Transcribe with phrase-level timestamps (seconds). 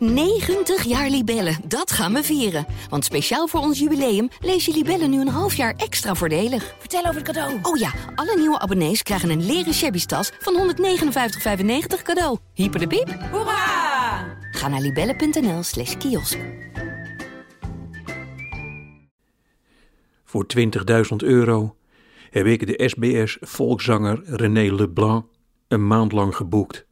[0.00, 2.66] 90 jaar Libellen, dat gaan we vieren.
[2.88, 6.74] Want speciaal voor ons jubileum lees je Libellen nu een half jaar extra voordelig.
[6.78, 7.58] Vertel over het cadeau.
[7.62, 12.38] Oh ja, alle nieuwe abonnees krijgen een leren shabby tas van 159,95 cadeau.
[12.54, 13.18] Hyper de piep.
[13.30, 14.38] Hoera!
[14.50, 16.38] Ga naar libellen.nl slash kiosk.
[20.24, 21.76] Voor 20.000 euro
[22.30, 25.24] heb ik de SBS-volkszanger René Leblanc
[25.68, 26.86] een maand lang geboekt.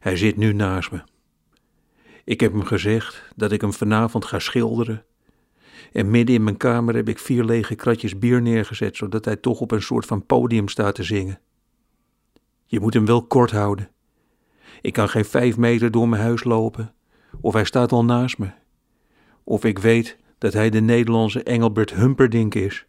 [0.00, 1.11] Hij zit nu naast me.
[2.24, 5.04] Ik heb hem gezegd dat ik hem vanavond ga schilderen.
[5.92, 9.60] En midden in mijn kamer heb ik vier lege kratjes bier neergezet, zodat hij toch
[9.60, 11.40] op een soort van podium staat te zingen.
[12.66, 13.90] Je moet hem wel kort houden.
[14.80, 16.94] Ik kan geen vijf meter door mijn huis lopen,
[17.40, 18.50] of hij staat al naast me.
[19.44, 22.86] Of ik weet dat hij de Nederlandse Engelbert Humperdinck is.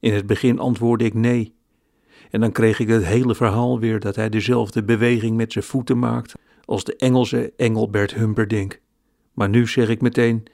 [0.00, 1.56] In het begin antwoordde ik nee.
[2.30, 5.98] En dan kreeg ik het hele verhaal weer dat hij dezelfde beweging met zijn voeten
[5.98, 6.34] maakt
[6.68, 8.80] als de Engelse Engelbert Humperdinck.
[9.32, 10.44] Maar nu zeg ik meteen,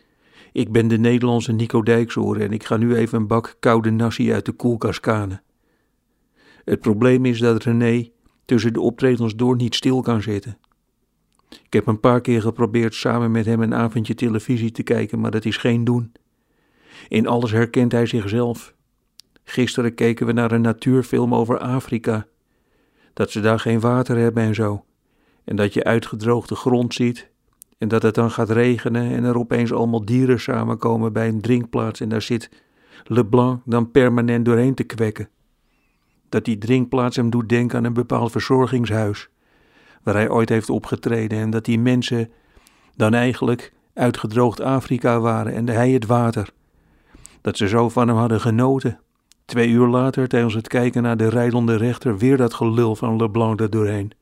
[0.53, 4.33] ik ben de Nederlandse Nico Dijkshoorn en ik ga nu even een bak koude nasi
[4.33, 5.43] uit de koelkast kanen.
[6.65, 8.09] Het probleem is dat René
[8.45, 10.59] tussen de optredens door niet stil kan zitten.
[11.49, 15.31] Ik heb een paar keer geprobeerd samen met hem een avondje televisie te kijken, maar
[15.31, 16.13] dat is geen doen.
[17.09, 18.75] In alles herkent hij zichzelf.
[19.45, 22.27] Gisteren keken we naar een natuurfilm over Afrika.
[23.13, 24.85] Dat ze daar geen water hebben en zo.
[25.45, 27.31] En dat je uitgedroogde grond ziet.
[27.79, 32.01] En dat het dan gaat regenen en er opeens allemaal dieren samenkomen bij een drinkplaats.
[32.01, 32.51] En daar zit
[33.05, 35.29] Leblanc dan permanent doorheen te kwekken.
[36.29, 39.29] Dat die drinkplaats hem doet denken aan een bepaald verzorgingshuis.
[40.03, 41.39] Waar hij ooit heeft opgetreden.
[41.39, 42.31] En dat die mensen
[42.97, 46.49] dan eigenlijk uitgedroogd Afrika waren en hij het water.
[47.41, 48.99] Dat ze zo van hem hadden genoten.
[49.45, 53.61] Twee uur later, tijdens het kijken naar de rijdende rechter, weer dat gelul van Leblanc
[53.61, 54.13] er doorheen.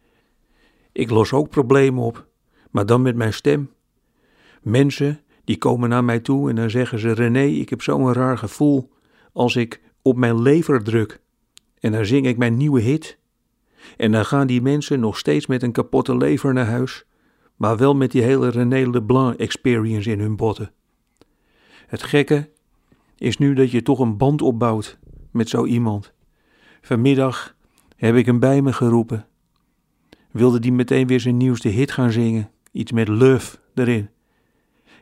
[0.93, 2.27] Ik los ook problemen op,
[2.71, 3.71] maar dan met mijn stem.
[4.63, 8.39] Mensen die komen naar mij toe en dan zeggen ze: René, ik heb zo'n raar
[8.39, 8.93] gevoel
[9.33, 11.21] als ik op mijn lever druk.
[11.81, 13.19] En dan zing ik mijn nieuwe hit.
[13.97, 17.05] En dan gaan die mensen nog steeds met een kapotte lever naar huis,
[17.57, 20.73] maar wel met die hele René Leblanc experience in hun botten.
[21.87, 22.51] Het gekke
[23.17, 24.99] is nu dat je toch een band opbouwt
[25.31, 26.13] met zo iemand.
[26.81, 27.57] Vanmiddag
[27.97, 29.27] heb ik hem bij me geroepen.
[30.33, 34.11] Wilde die meteen weer zijn nieuwste hit gaan zingen, iets met love erin.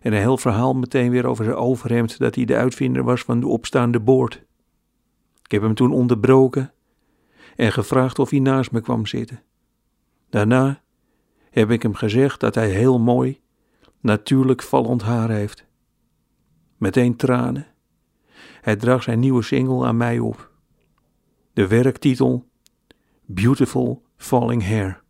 [0.00, 3.40] En een heel verhaal meteen weer over zijn overhemd dat hij de uitvinder was van
[3.40, 4.44] de opstaande boord.
[5.42, 6.72] Ik heb hem toen onderbroken
[7.56, 9.42] en gevraagd of hij naast me kwam zitten.
[10.30, 10.82] Daarna
[11.50, 13.40] heb ik hem gezegd dat hij heel mooi,
[14.00, 15.66] natuurlijk vallend haar heeft.
[16.76, 17.66] Meteen tranen
[18.60, 20.50] hij draagt zijn nieuwe single aan mij op.
[21.52, 22.48] De werktitel
[23.24, 25.02] Beautiful Falling Hair.